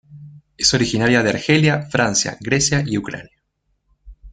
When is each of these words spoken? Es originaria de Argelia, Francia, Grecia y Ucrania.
Es 0.57 0.73
originaria 0.73 1.21
de 1.21 1.29
Argelia, 1.29 1.83
Francia, 1.83 2.35
Grecia 2.41 2.83
y 2.83 2.97
Ucrania. 2.97 3.39